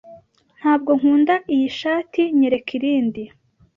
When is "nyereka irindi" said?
2.37-3.23